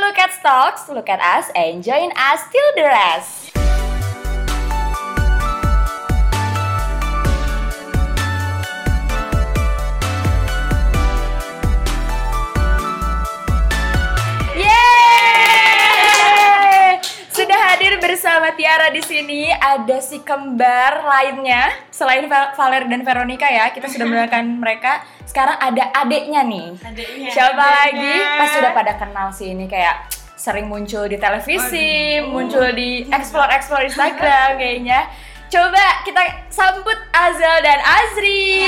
[0.00, 3.37] look at stocks, look at us, and join us till the rest.
[18.48, 19.52] Bersama Tiara di sini.
[19.52, 23.68] Ada si kembar lainnya selain Val- Valer dan Veronica ya.
[23.68, 25.04] Kita sudah mengenalkan mereka.
[25.28, 26.72] Sekarang ada adiknya nih.
[26.80, 27.28] Adeknya.
[27.28, 28.08] Siapa Adeknya.
[28.08, 28.14] lagi?
[28.40, 33.84] Pas sudah pada kenal sih ini kayak sering muncul di televisi, muncul di explore explore
[33.84, 35.12] Instagram kayaknya.
[35.48, 38.64] Coba kita sambut Azel dan Azri.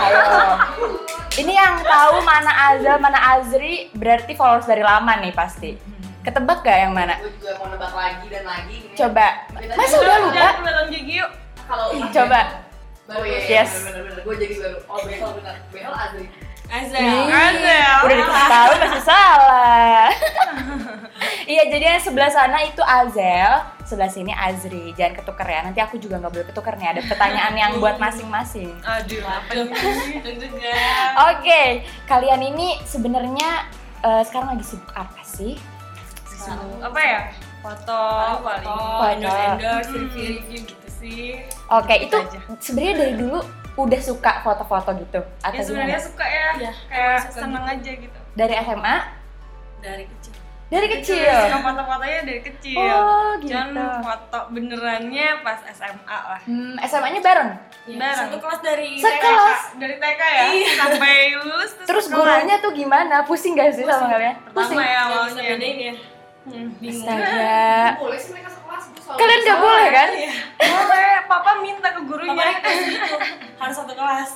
[0.00, 0.24] Halo.
[1.34, 5.97] Ini yang tahu mana Azel, mana Azri berarti followers dari lama nih pasti.
[6.20, 7.14] Ketebak gak yang mana?
[7.16, 8.94] gue juga mau nebak lagi dan lagi ini.
[8.94, 9.26] Coba.
[9.72, 10.34] Masa udah lupa?
[10.34, 11.30] Jangan kelihatan gigi yuk.
[11.64, 12.40] kalau Coba.
[13.04, 13.72] baru ya Yes.
[13.82, 16.28] bener bener gue jadi baru oh behel bener behel Azri
[16.68, 17.00] Azel.
[17.24, 17.96] Azel.
[18.04, 20.04] Udah dikasih tahu masih salah.
[21.48, 24.92] iya, jadi yang sebelah sana itu Azel, sebelah sini Azri.
[24.92, 25.64] Jangan ketuker ya.
[25.64, 26.88] Nanti aku juga nggak boleh ketuker nih.
[26.90, 28.68] Ada pertanyaan yang buat masing-masing.
[28.84, 29.64] Aduh, apa.
[31.30, 31.62] Oke,
[32.04, 33.64] kalian ini sebenarnya
[34.00, 35.56] eh, sekarang lagi sibuk apa sih?
[36.80, 37.20] Apa ya?
[37.58, 38.00] Foto,
[38.40, 38.66] paling.
[38.66, 39.04] Foto.
[39.08, 41.22] Endorse, endorse, review, review gitu sih.
[41.68, 42.38] Oke, itu aja.
[42.56, 43.38] sebenarnya dari dulu
[43.76, 46.08] udah suka foto-foto gitu atau Ya sebenarnya gimana?
[46.08, 46.48] suka ya.
[46.56, 48.18] Iya, Kayak suka seneng aja gitu.
[48.34, 48.96] Dari SMA?
[49.78, 50.32] Dari kecil.
[50.68, 51.58] Dari Suka kecil.
[51.58, 52.76] foto-fotonya dari kecil.
[52.76, 53.54] Oh, gitu.
[53.54, 53.68] Cuman
[54.02, 56.40] foto benerannya pas SMA lah.
[56.44, 57.50] Hmm, SMA-nya bareng.
[57.88, 58.18] Bareng.
[58.20, 59.60] Satu kelas dari Sekelas.
[59.74, 60.44] Dari TK ya?
[60.76, 62.20] Sampai lulus Terus sekelas.
[62.20, 63.24] gurunya tuh gimana?
[63.24, 64.36] Pusing gak sih sama kalian?
[64.50, 64.76] Pusing.
[64.76, 65.42] Pertama ya awalnya.
[65.48, 65.94] bedain ya.
[66.48, 66.72] Hmm.
[66.80, 67.60] Astaga.
[68.00, 70.08] boleh sih mereka sekelas Kalian gak boleh kan?
[70.58, 72.32] Boleh, papa minta ke gurunya.
[72.32, 73.16] Papa request gitu.
[73.60, 74.30] Harus satu kelas.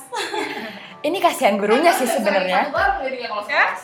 [1.07, 2.69] Ini kasihan gurunya sih sebenarnya.
[2.69, 3.81] satu bareng jadinya kalau sekelas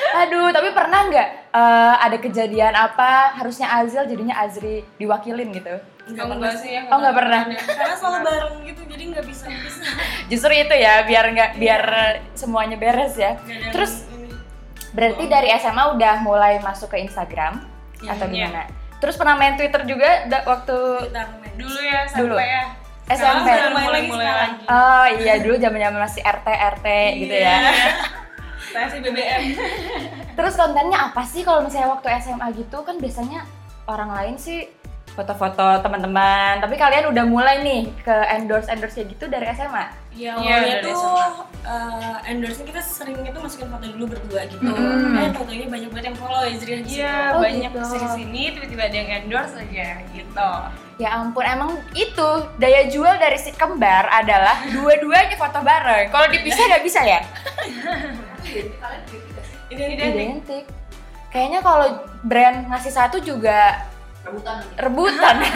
[0.00, 5.76] Aduh, tapi pernah nggak eh, ada kejadian apa harusnya Azil jadinya Azri diwakilin gitu?
[6.08, 6.82] Enggak enggak sih ya.
[6.88, 7.40] Oh, nggak pernah.
[7.52, 9.82] Karena selalu bareng gitu, jadi nggak bisa bisa.
[10.32, 11.82] Justru itu ya, biar nggak biar
[12.32, 13.36] semuanya beres ya.
[13.38, 14.09] Nggak Terus.
[14.90, 17.62] Berarti dari SMA udah mulai masuk ke Instagram
[18.00, 18.48] Ya, atau iya.
[18.48, 18.62] gimana?
[18.96, 20.76] Terus pernah main Twitter juga da- waktu.
[21.54, 22.32] Dulu ya Dulu.
[22.32, 22.64] sampai ya.
[23.10, 23.48] SMP.
[23.48, 24.50] Mulai lagi mulai sekarang.
[24.54, 24.64] lagi.
[24.68, 26.86] Oh iya dulu zaman-zaman masih RT RT
[27.18, 27.56] gitu ya.
[28.72, 29.42] Saya sih BBM.
[30.32, 33.42] Terus kontennya apa sih kalau misalnya waktu SMA gitu kan biasanya
[33.84, 34.70] orang lain sih
[35.10, 39.90] foto-foto teman-teman, tapi kalian udah mulai nih ke endorse endorse kayak gitu dari SMA.
[40.10, 41.42] Ya Iya, awalnya dari tuh SMA.
[41.62, 44.58] eh, endorse kita seringnya tuh masukin foto dulu berdua gitu.
[44.66, 45.14] Mm.
[45.14, 46.90] Eh tau-taunya banyak banget yang follow Ezri aja.
[46.90, 47.78] Iya, Oh, banyak gitu.
[47.78, 50.50] ke sini sini tiba-tiba ada yang endorse aja gitu.
[50.98, 56.10] Ya ampun, emang itu daya jual dari si kembar adalah dua-duanya foto bareng.
[56.10, 57.20] Kalau dipisah nggak bisa ya?
[58.42, 58.74] gitu
[59.70, 60.10] Identik.
[60.10, 60.64] Identik.
[61.30, 61.86] Kayaknya kalau
[62.20, 63.86] brand ngasih satu juga
[64.20, 65.36] rebutan rebutan.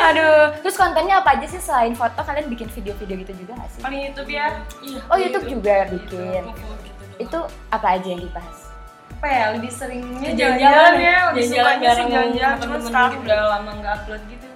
[0.00, 2.24] Aduh, terus kontennya apa aja sih selain foto?
[2.24, 3.80] Kalian bikin video-video gitu juga nggak sih?
[3.84, 4.46] Paling YouTube ya.
[4.80, 5.00] Iya.
[5.12, 6.42] Oh YouTube juga bikin.
[6.48, 7.04] Foto gitu.
[7.20, 7.38] Itu
[7.68, 8.58] apa aja yang dibahas?
[9.20, 11.04] Apa ya lebih seringnya Jalan-jalan jalan-jalan ya.
[11.04, 12.28] ya, lebih sih bareng jalan-jalan.
[12.32, 13.24] Cuma temen-temen sekarang gitu.
[13.28, 14.46] udah lama nggak upload gitu.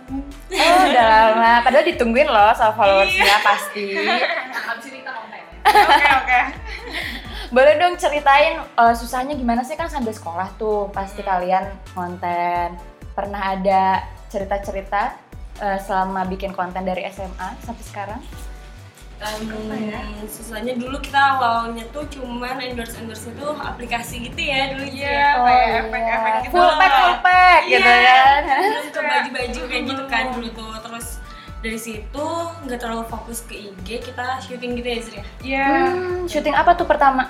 [0.55, 3.87] Oh udah lama, padahal ditungguin loh sama followersnya pasti.
[4.01, 6.41] nah abis ini kita konten Oke oke.
[7.53, 12.77] Boleh dong ceritain eh, susahnya gimana sih kan sambil sekolah tuh pasti kalian konten.
[13.13, 15.24] Pernah ada cerita-cerita
[15.57, 18.21] eh, selama bikin konten dari SMA sampai sekarang?
[19.25, 19.49] Um,
[20.29, 25.29] susahnya dulu kita awalnya tuh cuman endorse endorse itu aplikasi gitu ya dulu Iya, ya.
[25.39, 25.79] kayak iya.
[25.81, 26.53] efek-efek gitu.
[26.53, 28.05] Full pack, full pack gitu Iya.
[28.05, 28.41] kan.
[28.45, 31.07] Terus ke baju-baju kayak gitu kan dulu tuh terus
[31.59, 32.27] dari situ
[32.61, 35.69] nggak terlalu fokus ke IG kita syuting gitu ya Zri ya Iya.
[35.89, 37.25] Hmm, syuting apa tuh pertama?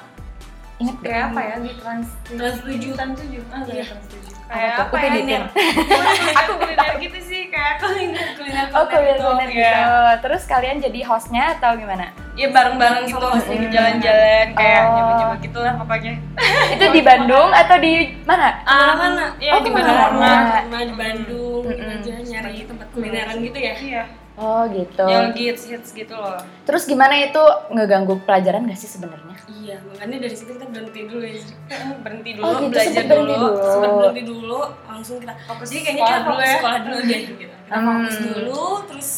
[0.75, 0.97] Ingat?
[0.99, 2.93] Kayak apa ya di trans Trans tujuh.
[2.93, 3.43] Trans tujuh.
[3.49, 3.85] Ah, Iya.
[3.87, 4.33] Trans tujuh.
[4.35, 4.83] Apa Kayak tuh?
[4.83, 5.41] apa ya?
[6.43, 7.34] Aku kuliner gitu sih
[7.64, 9.72] kayak kuliner kuliner Oh kuliner Iya.
[9.72, 9.97] gitu.
[10.20, 12.12] Terus kalian jadi hostnya atau gimana?
[12.34, 13.56] Ya bareng-bareng gitu hostnya.
[13.70, 14.93] jalan-jalan kayak Oh.
[14.93, 16.12] nyoba-nyoba gitu lah pokoknya.
[16.70, 18.49] Itu di Bandung atau di mana?
[18.61, 19.25] Ke mana-mana.
[19.38, 20.12] Iya Oh, di ke mana-mana.
[20.12, 20.58] mana-mana.
[20.61, 21.96] Rumah di Bandung gitu Mm-mm.
[21.96, 24.02] aja nyari tempat kulineran gitu ya Iya.
[24.34, 25.04] Oh gitu.
[25.04, 26.42] Yang hits hits gitu loh.
[26.66, 27.38] Terus gimana itu
[27.70, 29.32] ngeganggu pelajaran gak sih sebenarnya?
[29.54, 31.56] iya makanya dari situ kita berhenti dulu ya Zri
[32.00, 33.25] berhenti dulu Oh, gitu, belajar dulu.
[33.25, 33.48] dulu.
[33.62, 36.54] sempat berhenti dulu langsung kita Fokus jadi kayaknya sekolah kita dulu fokus ya.
[36.54, 37.86] sekolah dulu deh gitu kita Hmm.
[37.86, 39.10] fokus dulu terus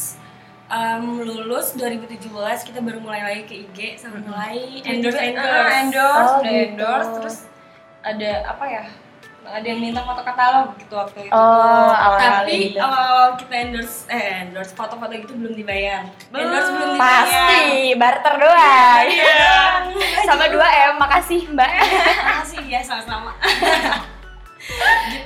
[0.68, 2.30] um, lulus 2017
[2.62, 6.62] kita baru mulai lagi ke IG sama mulai endorse endorse Ah, endorse, Oh, udah gitu.
[6.68, 7.36] endorse terus
[8.02, 8.84] ada apa ya?
[9.46, 11.32] Ada yang minta foto katalog gitu waktu itu.
[11.32, 11.94] Oh, tuh.
[11.94, 12.78] awal-awal tapi gitu.
[12.78, 16.43] awal kita endorse eh endorse foto-foto gitu belum dibayar Belum.
[16.44, 17.62] endorse belum dibayar Pasti
[17.94, 19.04] barter doang.
[19.06, 19.46] Iya.
[20.28, 20.44] Sama
[20.98, 21.70] makasih mbak.
[22.26, 23.31] Makasih ya sama-sama.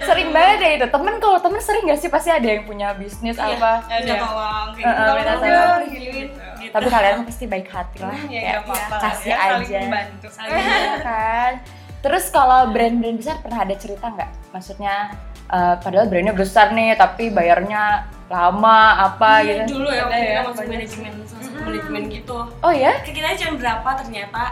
[0.05, 0.87] sering banget ya itu.
[0.93, 3.73] Temen kalau temen sering gak sih pasti ada yang punya bisnis Iya, apa.
[3.89, 5.01] Minta tolong kayak Eh, gitu.
[5.01, 5.81] Tolong minta tolong.
[5.89, 6.29] gituin.
[6.29, 6.71] Gitu.
[6.71, 8.15] Tapi kalian pasti baik hati lah.
[8.29, 9.79] ya nggak apa-apa lah kasih ya, saling aja.
[9.81, 11.53] membantu Saling Iya kan.
[12.01, 14.31] Terus kalau brand-brand besar pernah ada cerita nggak?
[14.51, 15.13] Maksudnya
[15.47, 19.77] eh, padahal brandnya besar nih tapi bayarnya lama apa Iya, gitu.
[19.77, 22.93] dulu ya waktu ya, kita masuk manajemen masuk manajemen gitu Oh ya?
[23.03, 24.43] Kayak kita cuma berapa ternyata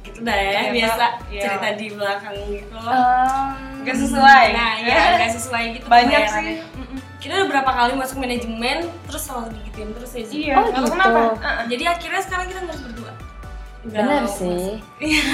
[0.00, 1.42] gitu dah ya Ternyata, biasa iya.
[1.46, 4.46] cerita di belakang gitu Em, Nggak sesuai.
[4.50, 6.98] nah ya nggak sesuai gitu banyak sih Mm-mm.
[7.16, 8.76] kita udah berapa kali masuk manajemen
[9.06, 10.34] terus selalu digituin terus ya Zi.
[10.42, 10.90] iya Oh, gitu.
[10.90, 11.64] kenapa Heeh.
[11.70, 13.12] jadi akhirnya sekarang kita harus berdua
[13.80, 14.76] mau sih.
[14.98, 15.24] Iya.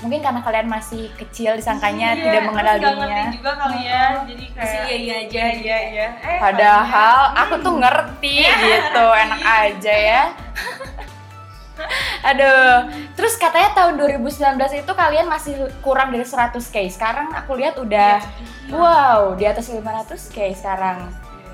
[0.00, 3.24] Mungkin karena kalian masih kecil disangkanya Iya, tidak mengenal ngerti dunia.
[3.30, 4.56] juga kali ya jadi masuk.
[4.56, 9.94] kayak iya iya aja iya iya iya eh Padahal aku tuh ngerti gitu, enak aja
[9.94, 10.22] ya.
[12.22, 14.28] Aduh, terus katanya tahun 2019
[14.78, 16.76] itu kalian masih kurang dari 100k.
[16.90, 18.20] Sekarang aku lihat udah
[18.68, 21.08] wow, di atas 500k sekarang.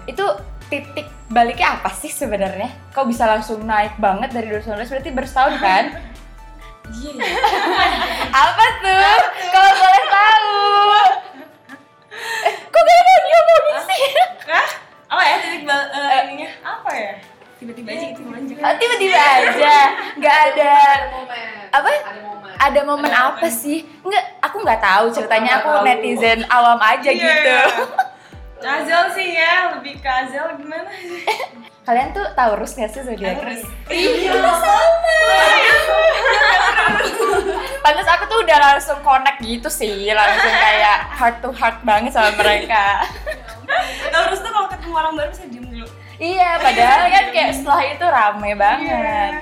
[0.05, 0.27] Itu
[0.67, 2.75] titik baliknya apa sih sebenarnya?
[2.91, 4.83] Kok bisa langsung naik banget dari 2019?
[4.89, 5.85] Berarti baru setahun kan?
[6.93, 7.31] iya iya.
[8.45, 9.19] apa tuh?
[9.49, 10.55] Kalau boleh tahu.
[12.43, 14.03] Eh, kok gak ada yang ngomongin sih?
[14.47, 14.69] Hah?
[15.07, 15.81] apa ya titik bal
[16.27, 17.13] ininya apa ya
[17.57, 19.77] tiba-tiba aja gitu lanjut Oh, tiba-tiba aja,
[20.13, 21.47] nggak ada Ada momen.
[21.71, 21.89] Apa?
[21.89, 22.51] Ada momen.
[22.59, 23.87] ada momen apa sih?
[24.03, 25.63] Nggak, aku nggak tahu ceritanya.
[25.63, 27.23] Aku netizen awam aja Iya.
[27.23, 27.59] gitu.
[28.61, 30.91] Azel sih ya lebih ke Azel gimana
[31.87, 33.39] Kalian tuh Taurus nggak sih zodiak?
[33.39, 33.63] Taurus.
[33.87, 35.19] Iya sama.
[37.79, 42.35] Pantes aku tuh udah langsung connect gitu sih, langsung kayak heart to heart banget sama
[42.35, 43.07] mereka.
[44.27, 45.87] terus tuh kalau ketemu orang baru saya diem dulu
[46.17, 49.33] iya, padahal kan kayak setelah itu rame banget.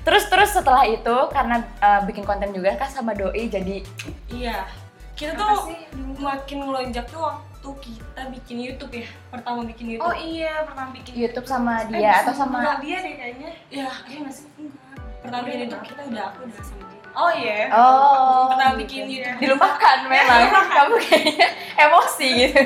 [0.00, 3.84] Terus terus setelah itu karena uh, bikin konten juga kan sama doi jadi
[4.32, 4.64] iya
[5.12, 5.80] kita Apa tuh sih?
[6.16, 7.28] makin melonjak tuh
[7.60, 10.08] waktu kita bikin YouTube ya pertama bikin YouTube.
[10.08, 13.50] Oh iya pernah bikin YouTube sama Eh, dia atau sama sama dia deh kayaknya.
[13.68, 14.96] Ya eh masih enggak.
[15.20, 16.98] Pertama bikin YouTube kita udah aku udah sama dia.
[17.10, 17.68] Oh iya.
[17.74, 18.80] Oh, pertama gitu.
[18.88, 19.38] bikin YouTube.
[19.44, 20.40] Dilupakan memang.
[20.72, 22.64] Kamu kayaknya emosi gitu.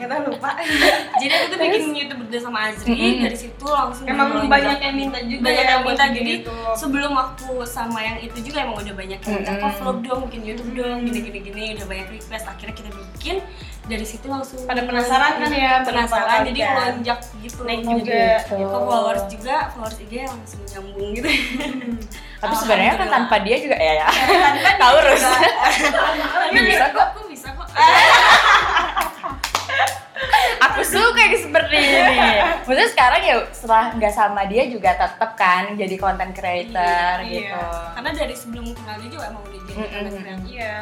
[0.00, 0.50] Kita lupa.
[1.20, 2.88] Jadi aku tuh bikin YouTube berdua sama Azri.
[2.88, 3.28] Mm-mm.
[3.28, 6.04] dari situ langsung emang banyak yang minta juga banyak ya yang minta.
[6.08, 6.72] jadi YouTube.
[6.72, 10.42] sebelum aku sama yang itu juga emang udah banyak yang minta kok vlog dong bikin
[10.48, 12.48] YouTube dong gini gini gini udah banyak request.
[12.48, 13.36] Akhirnya kita bikin
[13.82, 16.70] dari situ langsung Pada penasaran kan ya, penasaran jadi kan?
[16.72, 18.22] melonjak gitu Naik Oh, juga.
[18.38, 18.54] gitu.
[18.62, 21.28] ke followers juga followers IG langsung nyambung gitu.
[22.42, 24.08] Tapi sebenarnya kan tanpa dia juga ya ya.
[24.56, 25.22] Kan Taurus.
[25.22, 27.66] Tapi bisa kok aku bisa kok.
[30.62, 32.18] aku suka yang seperti ini.
[32.62, 37.50] Maksudnya sekarang ya setelah nggak sama dia juga tetap kan jadi content creator Iya, gitu.
[37.50, 37.66] Iya.
[37.94, 39.90] karena dari sebelum kenal dia juga emang udah jadi Mm-mm.
[39.90, 40.46] content creator.
[40.46, 40.74] Iya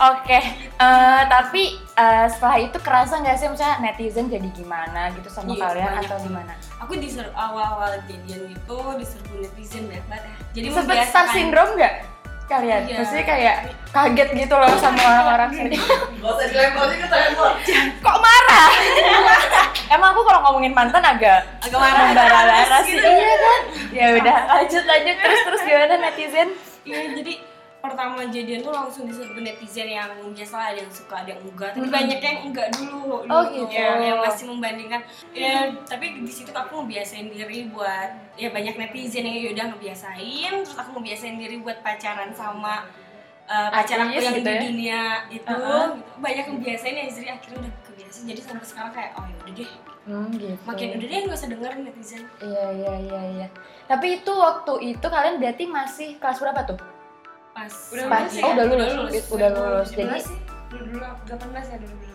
[0.00, 0.38] oke
[0.76, 3.46] eh, tapi eh, setelah itu kerasa nggak sih?
[3.46, 6.04] Misalnya netizen jadi gimana gitu sama Iya, kalian banyak.
[6.04, 6.52] atau gimana?
[6.78, 10.34] Aku diserbu awal-awal jadian itu diserbu netizen banyak banget ya.
[10.52, 11.94] Jadi sempet star syndrome nggak
[12.46, 12.82] kalian?
[12.82, 12.96] Iya.
[12.98, 13.56] maksudnya kayak
[13.88, 15.76] kaget gitu loh sama orang-orang sini
[16.18, 17.52] Gak usah dilempar sih ke telepon.
[18.02, 18.68] kok marah?
[19.94, 22.82] Emang aku kalau ngomongin mantan agak agak marah.
[22.82, 23.06] sih gitu.
[23.06, 23.60] iya kan?
[23.90, 25.14] Ya udah lanjut lanjut.
[25.16, 26.48] Terus terus gimana netizen?
[26.82, 27.32] Iya jadi
[27.80, 31.88] pertama jadian tuh langsung diserbu netizen yang biasa ada yang suka ada yang enggak tapi
[31.88, 31.96] Mm-mm.
[31.96, 33.72] banyak yang enggak dulu dulu Oh, gitu.
[33.72, 35.00] yang masih membandingkan
[35.32, 40.76] ya tapi di situ aku ngebiasain diri buat ya banyak netizen yang udah ngebiasain terus
[40.76, 42.84] aku ngebiasain diri buat pacaran sama
[43.48, 44.60] uh, pacar aku yang gitu di ya?
[44.62, 45.00] dunia
[45.32, 45.96] itu Uh-uh.
[45.96, 46.20] gitu.
[46.20, 49.54] banyak yang biasain ya jadi akhirnya udah kebiasa jadi sampai sekarang kayak oh ya udah
[49.56, 49.70] deh
[50.06, 53.46] hmm, gitu makin udah deh gak usah dengerin netizen iya iya iya iya
[53.88, 56.78] tapi itu waktu itu kalian berarti masih kelas berapa tuh
[57.60, 58.52] pas Udah Pas- lulus oh, ya?
[58.54, 59.12] udah lulus.
[59.28, 59.88] Udah lulus.
[59.90, 60.38] Jadi- Jadi sih
[60.70, 61.36] dulu dulu 18
[61.66, 62.14] ya dulu dulu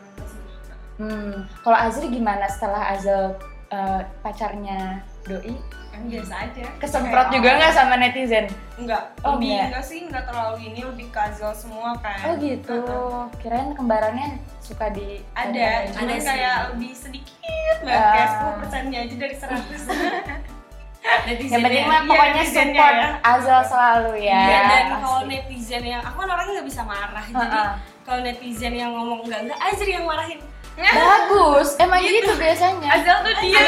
[0.95, 3.35] hmm kalau Azri gimana setelah Azal
[3.67, 5.53] eh, pacarnya doi
[5.91, 6.63] Kan biasa aja.
[6.75, 9.67] kesemprot Kayak, juga oh, nggak sama netizen Enggak, Oh, lebih enggak.
[9.69, 12.19] enggak sih, enggak terlalu ini, lebih casual semua kan.
[12.21, 12.79] oh gitu
[13.39, 14.27] kirain kembarannya
[14.59, 17.35] suka di Ada, ada kayak lebih sedikit
[17.79, 18.11] banget, Ah.
[18.11, 19.83] kayak 10 persennya aja dari 100
[21.05, 23.09] yang penting mah Iya, pokoknya netizennya support ya.
[23.23, 27.45] Azal selalu ya Iya, dan kalau netizen yang aku kan orangnya nggak bisa marah jadi
[27.47, 27.63] Ha-ha.
[28.01, 30.39] kalau netizen yang ngomong enggak enggak Azri yang marahin.
[30.75, 32.33] Bagus emang gitu.
[32.35, 32.89] biasanya.
[32.91, 33.61] Azal tuh dia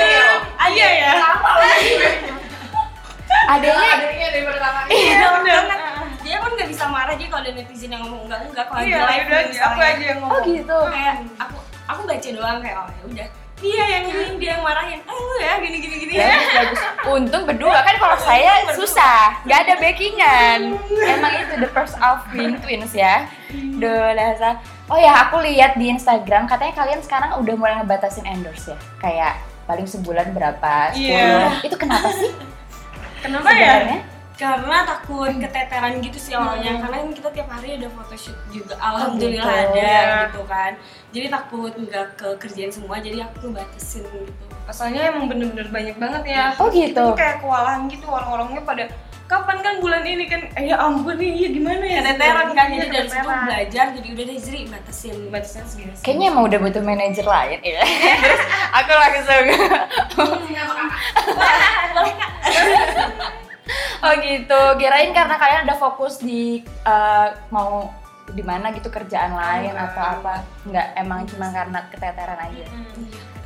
[0.67, 1.11] Iya ya
[3.47, 4.79] adanya Adanya dari pertama.
[4.87, 5.63] Iya bener.
[6.19, 8.97] dia kan nggak bisa marah jadi kalau ada netizen yang ngomong enggak enggak kalau Iya,
[8.99, 10.43] live aku aja yang oh ngomong.
[10.45, 10.77] gitu.
[10.91, 13.27] Kayak aku aku baca doang kayak oh ya udah
[13.57, 16.81] dia yang ini dia yang marahin eh lu ya gini gini gini ya bagus
[17.17, 20.59] untung berdua kan kalau saya susah, nggak ada backingan.
[21.17, 23.25] Emang itu the first of being twins ya.
[23.51, 24.13] Duh.
[24.87, 28.77] Oh ya, aku lihat di Instagram katanya kalian sekarang udah mulai ngebatasin endorse ya.
[29.03, 29.33] Kayak
[29.67, 30.95] paling sebulan berapa?
[30.95, 31.03] 10.
[31.03, 31.59] Iya.
[31.65, 32.31] Itu kenapa sih?
[33.25, 34.05] Kenapa ya?
[34.37, 36.77] Karena takut keteteran gitu sih awalnya.
[36.77, 38.77] Karena kan kita tiap hari ada photoshoot juga.
[38.77, 39.65] Alhamdulillah gitu.
[39.65, 40.29] ada Iya.
[40.29, 40.71] gitu kan.
[41.09, 44.45] Jadi takut nggak ke kerjaan semua jadi aku ngebatasin gitu.
[44.69, 46.43] Soalnya emang bener-bener banyak banget ya.
[46.61, 46.93] Oh, gitu.
[46.93, 48.83] Kita tuh kayak kewalahan gitu orang-orangnya pada
[49.27, 50.41] kapan kan bulan ini kan?
[50.53, 54.07] Eh ya ampun nih iya gimana ya keteteran kan jadi Iya, dari situ belajar jadi
[54.13, 55.15] udah deh Zri batasin.
[55.33, 57.81] Batasnya segini Kayaknya emang udah butuh manajer lain ya.
[58.21, 58.41] Terus
[58.77, 59.45] aku langsung
[64.03, 67.91] Oh gitu, kirain karena kalian udah fokus di eh, mau
[68.27, 69.91] di mana gitu kerjaan lain Enggak.
[69.91, 70.35] atau apa?
[70.67, 72.65] Enggak, emang cuma karena keteteran aja.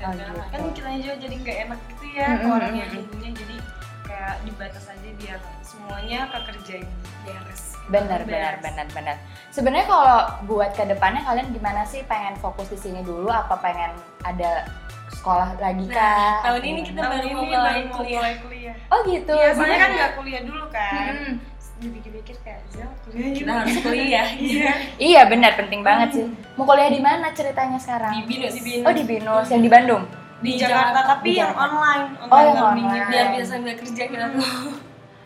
[0.02, 0.42] Oh, gitu.
[0.50, 2.42] kan kita juga jadi nggak enak gitu ya Mm-mm.
[2.42, 3.56] ke orang yang ibunya jadi
[4.02, 6.90] kayak dibatas aja biar semuanya kekerjain
[7.22, 9.18] beres Benar, benar, benar, benar.
[9.52, 12.06] Sebenarnya kalau buat ke depannya kalian gimana sih?
[12.08, 13.28] Pengen fokus di sini dulu?
[13.28, 13.92] Apa pengen
[14.24, 14.64] ada
[15.12, 16.40] sekolah lagi kah?
[16.40, 18.32] Nah, tahun ini kita baru mau mulai kuliah
[18.74, 19.34] kuliah Oh gitu.
[19.34, 21.34] Iya, soalnya kan nggak kuliah dulu kan Mm-mm.
[21.78, 26.26] dipikir-pikir kayak Zel kuliah gitu kita harus kuliah iya Iya benar, penting banget sih.
[26.54, 28.14] Mau kuliah di mana ceritanya sekarang?
[28.14, 28.86] di binus Di Binus.
[28.86, 30.04] Oh di Binus, yang di Bandung.
[30.40, 31.70] di Jakarta tapi Di yang Jakarta.
[31.70, 32.98] online Oh, yang learning online.
[32.98, 33.10] gitu.
[33.10, 34.50] biar bisa sambil kerja kita tuh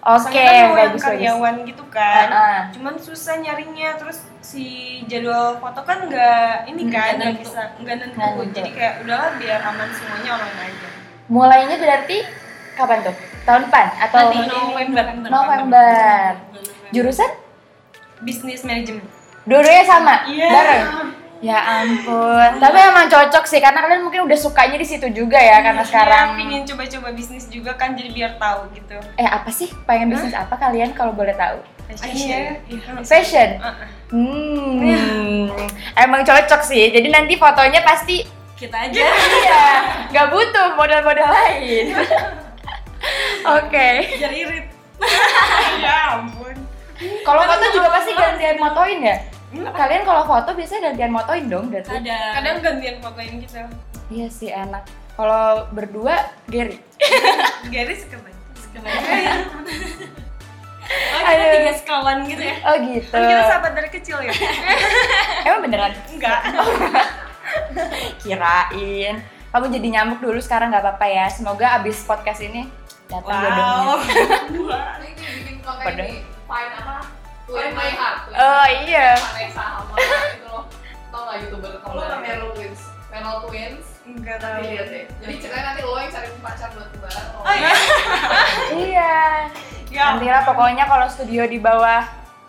[0.06, 1.06] Oke, Soalnya kan mau yang bagus bagus.
[1.10, 2.60] karyawan gitu kan Ah, ah.
[2.70, 4.66] cuman susah nyarinya terus si
[5.04, 8.54] jadwal foto kan nggak ini kan Nggak bisa nggak nentu Nggak nentu.
[8.54, 10.88] jadi kayak udahlah biar aman semuanya online aja
[11.26, 12.18] Mulainya berarti
[12.76, 13.16] kapan tuh?
[13.48, 16.30] Tahun depan atau Nanti November November.
[16.92, 17.32] Jurusan?
[18.24, 19.04] bisnis manajemen
[19.46, 20.26] Dua-duanya sama?
[20.26, 20.50] Iya.
[20.50, 20.86] Bareng?
[21.38, 22.58] Ya ampun.
[22.58, 26.34] Tapi emang cocok sih karena kalian mungkin udah sukanya di situ juga ya karena sekarang.
[26.34, 29.70] Iya, pingin coba-coba bisnis juga kan jadi biar tahu gitu Eh apa sih?
[29.86, 31.62] Pengen bisnis apa kalian kalau boleh tahu?
[31.86, 32.58] fashion
[33.06, 33.62] Fashion.
[33.62, 33.88] Ah, ah.
[34.10, 35.54] Hmm.
[35.94, 36.90] Emang cocok sih.
[36.90, 38.26] Jadi nanti fotonya pasti
[38.58, 39.64] kita aja iya,
[40.10, 41.86] nggak butuh model-model lain.
[43.56, 43.90] Oke.
[44.12, 44.66] biar irit
[45.84, 46.56] ya ampun
[47.22, 49.18] Kalau foto juga pasti gantian motoin ya?
[49.68, 51.92] Kalian kalau foto biasanya gantian motoin dong berarti?
[51.94, 53.56] ada kadang gantian fotoin gitu
[54.08, 54.84] Iya sih enak.
[55.14, 56.80] Kalau berdua Gary.
[57.74, 58.88] Gary suka banget oh kita
[61.34, 61.50] Aduh.
[61.58, 63.10] tiga sekawan gitu ya Oh gitu.
[63.10, 64.32] kan kita sahabat dari kecil ya
[65.44, 65.92] Emang beneran?
[66.08, 66.40] enggak
[68.20, 69.16] Kirain.
[69.50, 71.26] Kamu jadi nyamuk dulu sekarang nggak apa-apa ya.
[71.28, 72.68] Semoga abis podcast ini
[73.08, 74.02] datang.
[74.02, 74.82] Jodohnya.
[75.06, 76.96] Ini bikin konten Pada- ini Fine apa?
[77.46, 79.08] Twin My Heart Oh iya.
[79.16, 80.64] Vanessa sama itu loh.
[81.08, 82.82] Tau gak youtuber kamu kan Meryl Twins?
[83.08, 83.86] Meryl Twins?
[84.04, 84.62] Enggak tahu.
[84.62, 85.06] Lihat deh.
[85.20, 87.72] Jadi ceritanya nanti lo yang cari pacar buat kembar oh iya.
[88.86, 89.14] Iya.
[89.88, 92.02] ya Nanti lah pokoknya kalau studio di bawah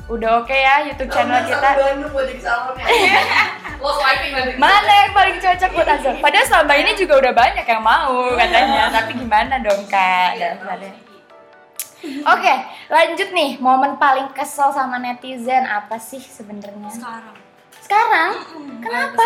[0.06, 1.68] udah oke ya YouTube channel kita.
[1.74, 2.86] Bandung buat jadi salonnya
[3.76, 6.14] Lo swiping nanti Mana yang paling cocok buat Azul?
[6.18, 10.30] Padahal selama ini juga udah banyak yang mau katanya, tapi gimana dong kak?
[10.36, 10.92] Dasarnya.
[12.26, 12.54] Oke,
[12.86, 13.50] lanjut nih.
[13.58, 16.88] Momen paling kesel sama netizen apa sih sebenarnya?
[16.88, 17.36] sekarang
[17.78, 18.30] Sekarang?
[18.82, 19.24] kenapa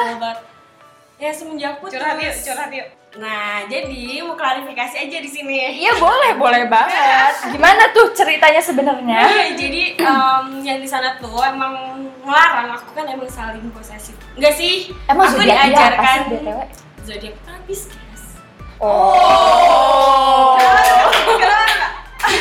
[1.17, 5.99] ya semenjak putus curhat yuk curhat yuk nah jadi mau klarifikasi aja di sini Iya
[5.99, 7.35] boleh, boleh banget.
[7.57, 9.21] Gimana tuh ceritanya sebenarnya?
[9.27, 14.17] Iya, jadi em, yang di sana tuh emang melarang aku kan emang saling posesif.
[14.37, 14.93] Enggak sih?
[15.09, 16.19] Emang aku diajarkan
[17.05, 17.35] zodiak
[17.67, 18.23] Pisces.
[18.81, 20.57] Oh.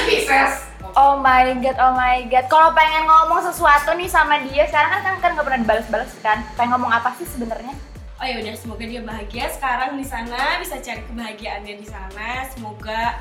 [0.07, 0.69] Pisces
[0.99, 2.51] Oh my god, oh my god.
[2.51, 6.43] Kalau pengen ngomong sesuatu nih sama dia, sekarang kan kan kan nggak pernah dibalas-balas kan.
[6.59, 7.71] Pengen ngomong apa sih sebenarnya?
[8.19, 12.43] Oh ya udah, semoga dia bahagia sekarang di sana, bisa cari kebahagiaannya di sana.
[12.51, 13.15] Semoga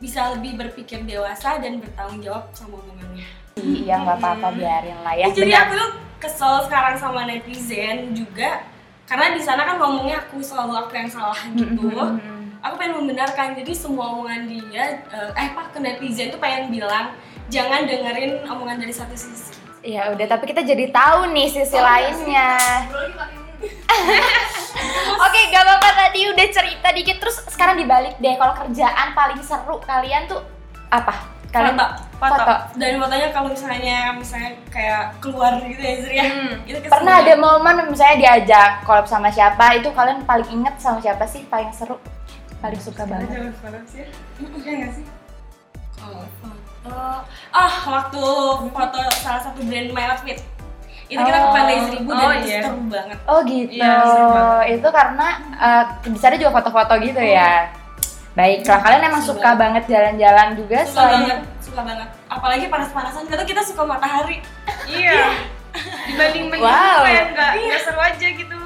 [0.00, 3.28] bisa lebih berpikir dewasa dan bertanggung jawab sama omongannya.
[3.62, 5.26] Iya nggak apa-apa biarin lah ya.
[5.34, 5.62] jadi Benar.
[5.66, 8.66] aku tuh kesel sekarang sama netizen juga
[9.08, 11.88] karena di sana kan ngomongnya aku selalu aku yang salah gitu.
[12.58, 17.14] Aku pengen membenarkan jadi semua omongan dia eh, eh apa ke netizen tuh pengen bilang
[17.48, 19.56] jangan dengerin omongan dari satu sisi.
[19.80, 22.58] Ya udah, tapi kita jadi tahu nih sisi lainnya.
[22.90, 23.40] Bro lagi makin
[25.18, 28.34] Oke, gak apa-apa tadi udah cerita dikit terus sekarang dibalik deh.
[28.38, 30.42] Kalau kerjaan paling seru kalian tuh
[30.90, 31.37] apa?
[31.48, 31.80] Kalian
[32.12, 32.34] Foto.
[32.34, 32.54] foto.
[32.76, 36.26] Dan fotonya kalau misalnya misalnya kayak keluar gitu ya Zri ya.
[36.62, 37.40] Itu kesel Pernah ada banget.
[37.40, 41.42] momen misalnya diajak collab sama siapa, itu kalian paling inget sama siapa sih?
[41.44, 41.96] Paling seru?
[42.58, 43.30] Paling suka banget.
[43.30, 44.06] jangan sekarang sih ya
[44.58, 45.04] iya nggak sih
[45.94, 46.98] Kalau foto
[47.50, 48.22] ah waktu
[48.68, 50.42] foto salah satu brand My Outfit
[51.06, 51.54] itu kita ke Oh.
[51.54, 52.60] Pandai Seribu dan Oh, itu iya.
[52.60, 53.72] seru banget Oh gitu.
[53.72, 54.66] Iya, banget.
[54.74, 57.70] itu karena eh, di sana juga foto-foto gitu ya.
[58.38, 63.26] Baiklah, kalian emang Suka suka banget jalan-jalan juga suka selain banget suka banget apalagi panas-panasan
[63.26, 64.38] kita kita suka matahari
[64.86, 65.34] Iya.
[66.06, 67.02] Dibanding main Wow.
[67.02, 68.58] kayak nggak nggak seru aja gitu.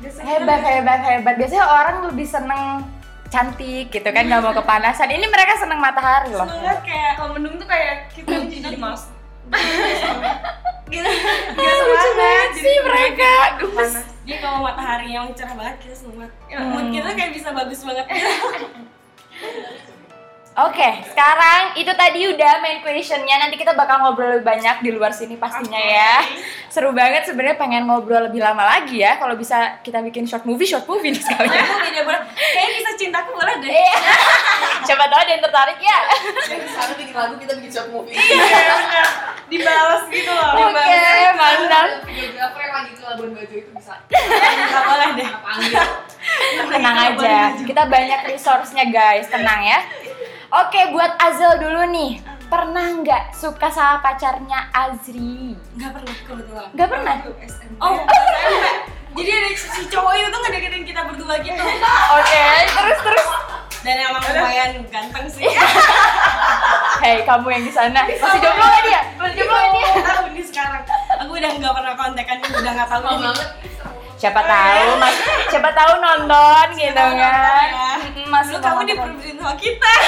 [0.00, 2.62] Biasanya hebat hebat hebat biasanya orang lebih seneng
[3.28, 7.56] cantik gitu kan nggak mau kepanasan ini mereka seneng matahari loh semangat kayak kalau mendung
[7.56, 9.08] tuh kayak kita jadi males.
[10.86, 11.08] gitu
[11.52, 14.04] Gak semangat sih mereka panas.
[14.22, 16.68] jadi kalau matahari yang cerah banget kita semangat Hmm.
[16.70, 18.04] mood kita kayak bisa bagus banget
[20.52, 23.40] Oke, sekarang itu tadi udah main questionnya.
[23.40, 26.20] Nanti kita bakal ngobrol lebih banyak di luar sini pastinya ya.
[26.68, 29.16] Seru banget sebenarnya pengen ngobrol lebih lama lagi ya.
[29.16, 31.56] Kalau bisa kita bikin short movie, short movie nih sekalian.
[31.56, 33.96] aku beda banget kayaknya kisah cintaku boleh deh Iya.
[34.92, 35.98] Coba tahu ada yang tertarik ya.
[36.52, 38.12] Yang sekarang bikin lagu kita bikin short movie.
[38.12, 39.04] Iya,
[39.48, 40.52] dibalas gitu loh.
[40.68, 41.00] Oke,
[41.32, 41.88] mantap.
[42.04, 45.84] Videografer yang lagi ke Labuan Bajo itu bisa nggak boleh deh panggil.
[46.92, 47.36] Tenang aja.
[47.58, 49.80] Kita banyak resource-nya guys, tenang ya.
[50.54, 52.20] Oke, buat Azel dulu nih.
[52.46, 55.56] Pernah nggak suka sama pacarnya Azri?
[55.72, 57.14] nggak pernah kebetulan Nggak pernah.
[57.80, 58.68] oh SMP
[59.12, 61.64] jadi ada si cowok itu tuh ngedeketin kita berdua gitu
[62.12, 63.26] Oke, terus terus.
[63.80, 65.48] dan emang lumayan ganteng sih
[66.98, 68.04] Hei, kamu yang di sana.
[68.04, 69.00] Masih jomblo nggak dia?
[69.16, 69.90] Masih jomblo nggak dia?
[70.06, 70.82] tahu nih sekarang
[71.18, 73.24] aku udah nggak pernah kontekan udah nggak tahu Mau ini.
[73.26, 73.48] banget.
[74.22, 75.18] Siapa tahu mas
[75.50, 77.18] siapa tahu nonton gitu tahu kan.
[77.18, 77.90] nonton ya.
[78.30, 79.92] Masih Dulu kamu diperbutin sama kita.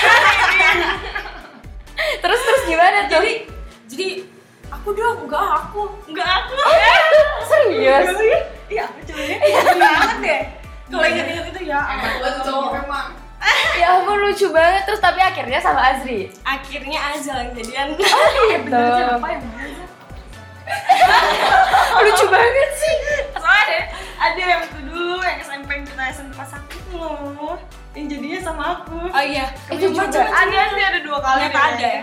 [2.23, 3.19] Terus terus gimana tuh?
[3.19, 3.35] Jadi
[3.91, 4.07] jadi
[4.71, 5.83] aku doang enggak aku.
[6.07, 6.55] Enggak aku.
[7.43, 8.07] Serius?
[8.71, 9.39] Iya aku coba deh
[9.83, 10.43] banget deh.
[10.85, 13.07] Kalau inget-inget itu ya Emang gua tuh cowok emang.
[13.83, 14.83] ya ampun lucu banget.
[14.87, 16.31] Terus tapi akhirnya sama Azri?
[16.47, 17.87] Akhirnya Azal yang jadian.
[17.99, 18.15] Gitu
[22.05, 22.95] lucu banget sih.
[23.39, 27.57] Soalnya deh ada yang itu dulu yang SMP yang kita SMP pas aku loh
[27.93, 29.47] yang jadinya sama aku Oh iya.
[29.69, 31.39] itu juga cuma- Ada sih ada dua kali.
[31.45, 32.03] ternyata ada ya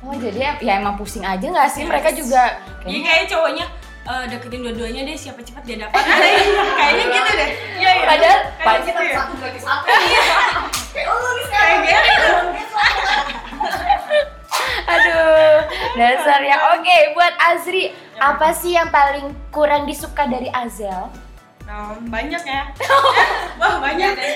[0.00, 3.66] oh jadi ya, ya emang pusing aja nggak sih mereka juga Iya kayaknya cowoknya
[4.02, 6.02] eh, deketin dua-duanya deh siapa cepat dia dapat
[6.78, 8.04] kayaknya gitu deh Iya iya.
[8.04, 9.14] padahal Kayak kita ya?
[9.16, 9.84] satu gratis satu.
[10.90, 11.78] Kayak oh lu nih sekarang.
[11.80, 12.30] Kayak gitu.
[14.84, 15.56] aduh
[15.94, 21.10] dasar ya oke buat Azri apa sih yang paling kurang disuka dari Azel?
[21.62, 22.62] Nah, banyak ya.
[23.60, 24.12] Wah, banyak.
[24.12, 24.34] Deh.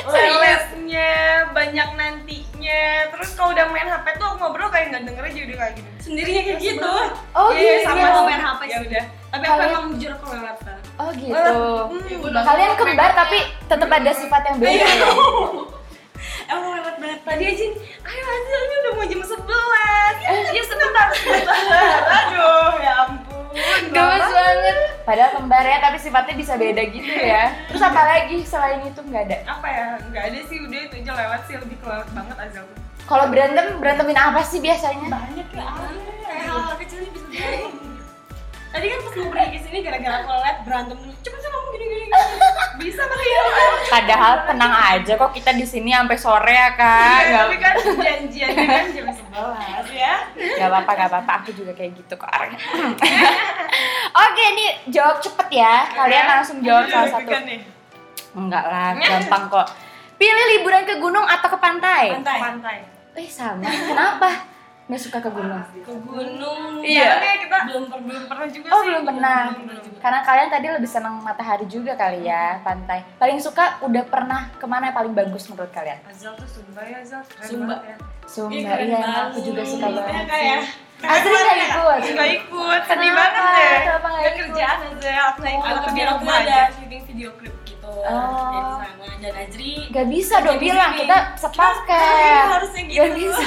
[0.00, 0.38] Serius?
[0.38, 1.12] Lesnya,
[1.50, 2.82] banyak nantinya.
[3.12, 5.88] Terus kalau udah main HP tuh aku ngobrol kayak nggak denger aja udah kayak gitu.
[6.00, 6.92] sendirinya kayak gitu.
[7.32, 7.84] oh Iya, gitu.
[7.84, 9.04] sama sama sama main HP Ya udah.
[9.28, 11.34] tapi aku Kalian- emang jujur aku lewat kan oh gitu.
[11.36, 11.52] Ya,
[12.16, 12.42] gua udah.
[12.42, 14.72] Kalian kembar tapi tetap ada sifat yang beda.
[14.72, 14.88] Ya
[16.50, 17.20] emang lewat banget.
[17.22, 17.64] Tadi aja,
[18.00, 19.36] ayo Azil ini udah mau jam 11
[20.18, 21.56] Ya, ya sebentar, sebentar.
[22.08, 23.27] Aduh, ya ampun
[23.88, 24.76] Gemes banget.
[25.08, 27.54] Padahal kembar ya, tapi sifatnya bisa beda gitu ya.
[27.68, 29.00] Terus apa lagi selain itu?
[29.00, 29.36] Nggak ada?
[29.48, 31.54] Apa ya, nggak ada sih, udah itu aja lewat sih.
[31.56, 32.66] Lebih kelewat banget tuh
[33.08, 35.08] Kalau berantem, berantemin apa sih biasanya?
[35.08, 35.64] banyak ya.
[36.48, 37.88] Hal kecilnya bisa berantem
[38.68, 40.30] tadi kan pas mau pergi ke sini gara-gara aku
[40.62, 41.12] berantem dulu.
[41.24, 42.18] Cepet sih kamu gini gini gini
[42.78, 43.42] bisa kan ya.
[43.88, 47.18] Padahal tenang aja kok kita di sini sampai sore ya kak.
[47.26, 49.06] Iya, tapi kan janjiannya kan jam
[49.38, 50.14] 11 ya
[50.58, 51.32] gak apa-apa, gak apa-apa.
[51.42, 52.58] Aku juga kayak gitu kok orangnya.
[54.26, 55.86] Oke, nih jawab cepet ya.
[55.94, 57.30] Kalian langsung jawab salah satu.
[58.34, 59.66] Enggak lah, gampang kok.
[60.18, 62.10] Pilih liburan ke gunung atau ke pantai?
[62.10, 62.78] pantai Pantai
[63.18, 63.66] Eh sama.
[63.66, 64.57] Kenapa?
[64.88, 65.60] Nggak suka ke gunung?
[65.78, 67.08] ke gunung Iya.
[67.14, 69.40] Karena kita belum per- belum pernah juga Oh sih belum pernah.
[69.52, 69.98] pernah juga.
[70.00, 73.04] Karena kalian tadi lebih senang matahari juga kali ya pantai.
[73.14, 76.00] Paling suka udah pernah ke mana yang paling bagus menurut kalian?
[76.02, 77.76] Azal tuh Sumba ya Azal Sumba.
[77.82, 80.24] ya Sumba iya, aku juga suka Iya, banget.
[80.26, 80.60] kayak
[80.98, 82.00] Azri nggak ikut.
[82.10, 84.38] Nggak ikut, sedih banget deh Kenapa Nggak ikut?
[84.40, 87.76] kerjaan Azal, aku nggak ikut aku di bilang rumah ada aja syuting video klip gitu
[87.88, 88.04] Oh.
[88.46, 92.44] jadi sama dan Azri Gak bisa dong bilang kita Iya, sepaket.
[92.48, 93.46] harusnya gitu Gak bisa.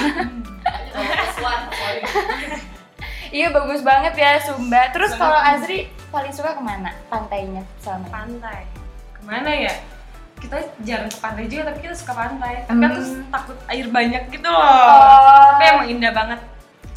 [3.30, 4.92] Iya bagus banget ya Sumba.
[4.92, 6.92] Terus kalau Azri paling suka ke mana?
[7.08, 8.04] Pantainya sama.
[8.08, 8.68] Pantai
[9.12, 9.74] Ke mana ya?
[10.38, 12.90] Kita jarang ke pantai juga, tapi kita suka pantai Tapi Hmm.
[12.90, 13.00] aku
[13.30, 15.54] takut air banyak gitu loh Oh.
[15.54, 16.40] Tapi emang indah banget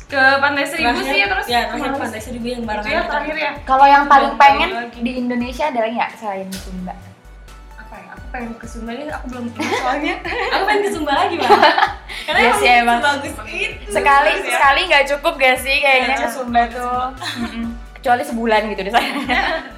[0.05, 3.01] Ke pantai seribu Terakhir- sih ya terus ya terakhir pantai seribu yang Itu bareng ya
[3.05, 4.99] terakhir ya Kalau yang paling pengen lagi.
[4.99, 6.95] di Indonesia ada lagi nggak selain Sumba?
[8.35, 8.41] Ya?
[8.41, 10.15] Pengen ke Sumba ini, aku belum pernah soalnya
[10.51, 11.51] aku pengen ke Sumba lagi bang
[12.27, 12.99] karena Iya sih, emang.
[12.99, 14.43] bagus itu Sekali ya.
[14.51, 17.05] sekali nggak cukup gak sih kayaknya ke Nggak Sumba tuh.
[17.95, 19.07] Kecuali sebulan gitu di sana.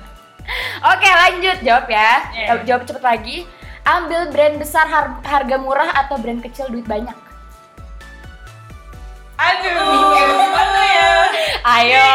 [0.91, 2.13] Oke lanjut jawab ya.
[2.33, 2.65] Iya.
[2.65, 3.39] Jawab cepet lagi.
[3.85, 7.15] Ambil brand besar har- harga murah atau brand kecil duit banyak?
[9.37, 11.13] Aduh, gimana ya?
[11.63, 12.09] Ayo.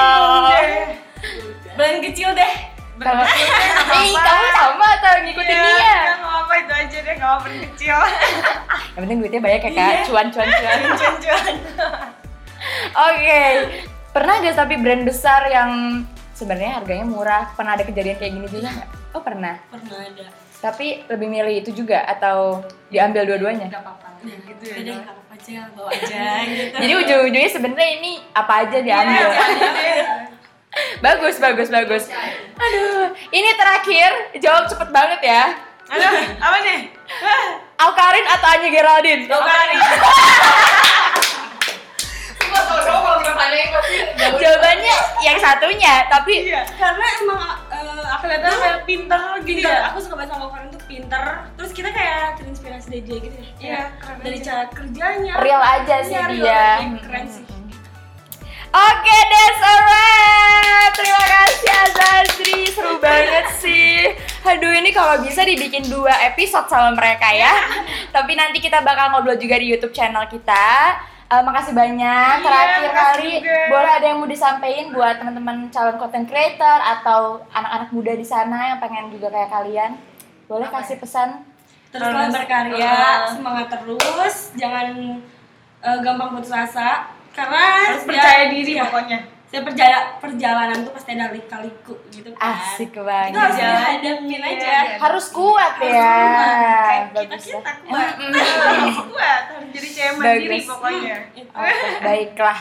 [1.71, 2.53] brand kecil deh
[3.01, 3.25] Kalau
[4.01, 5.95] Ih, kamu sama atau ngikutin Iya, dia?
[6.15, 7.97] nggak apa-apa itu aja deh, nggak apa-apa kecil
[8.93, 10.79] Yang penting duitnya banyak ya kak, cuan cuan cuan.
[10.99, 11.53] Cuan-cuan.
[12.93, 13.43] Oke,
[14.11, 15.71] pernah gak tapi brand besar yang
[16.31, 17.43] sebenarnya harganya murah?
[17.57, 18.89] Pernah ada kejadian kayak gini juga nggak?
[19.11, 19.57] Oh pernah.
[19.67, 20.25] pernah ada
[20.61, 23.65] Tapi lebih milih itu juga atau diambil dua-duanya?
[23.67, 27.49] Gak apa-apa nah, Gitu ya, ya deh nggak apa-apa aja bawa aja gitu Jadi ujung-ujungnya
[27.49, 29.25] sebenarnya ini apa aja diambil.
[31.01, 32.03] Bagus, bagus, bagus.
[32.55, 35.43] Aduh, ini terakhir jawab cepet banget ya.
[35.87, 36.79] Aduh, apa nih?
[37.77, 39.23] Alkarin atau Anya Geraldine?
[39.27, 39.79] Alkarin.
[44.31, 46.61] Jawabannya yang satunya, tapi Iya.
[46.71, 49.81] karena emang uh, aku lihat Kelihatan kayak pinter gitu pinter ya.
[49.91, 53.49] aku suka banget sama Karen tuh pinter terus kita kayak terinspirasi dari dia gitu ya
[53.59, 53.81] Iya,
[54.19, 54.45] dari aja.
[54.45, 56.65] cara kerjanya real aja sih Iya, real dia.
[56.99, 57.43] keren sih
[58.71, 60.91] Oke, that's alright.
[60.95, 64.15] Terima kasih Azazri, seru banget sih.
[64.47, 67.51] Aduh, ini kalau bisa dibikin dua episode sama mereka ya.
[68.15, 70.97] Tapi nanti kita bakal ngobrol juga di YouTube channel kita.
[71.31, 72.35] Eh, makasih banyak.
[72.39, 73.59] Iya, Terakhir makasih kali, juga.
[73.71, 78.75] boleh ada yang mau disampaikan buat teman-teman calon content creator atau anak-anak muda di sana
[78.75, 79.91] yang pengen juga kayak kalian?
[80.47, 81.51] Boleh kasih pesan?
[81.91, 85.19] teruslah Terus, berkarya uh, semangat terus jangan
[85.83, 89.19] uh, gampang putus asa karena Harus ya- percaya diri iya, pokoknya.
[89.43, 93.35] saya perjala perjalanan tuh pasti ada lika-liku gitu kan Asik itu banget.
[93.35, 93.67] harus Iya.
[93.69, 96.07] dihadapin aja Harus kuat Harus ya.
[96.07, 96.55] kuat.
[96.81, 98.07] Kayak Bagus kita kita kuat.
[98.15, 98.31] Mm-mm.
[98.79, 100.65] Harus kuat, harus jadi cewek mandiri Bagus.
[100.65, 101.15] pokoknya.
[101.51, 102.59] Oke, baiklah.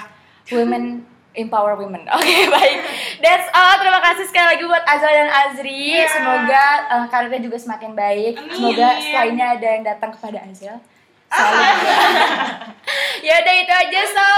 [0.50, 0.84] Women
[1.32, 2.02] empower women.
[2.18, 2.78] Oke, baik.
[3.20, 3.78] That's all.
[3.78, 5.94] Terima kasih sekali lagi buat Azal dan Azri.
[5.94, 6.10] Iya.
[6.10, 8.34] Semoga eh, karirnya juga semakin baik.
[8.36, 8.50] Amin.
[8.50, 10.82] Semoga setelah ini ada yang datang kepada Azal.
[13.26, 14.30] ya udah itu aja so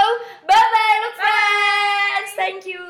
[0.45, 2.31] bye bye look friends.
[2.37, 2.85] Thank you.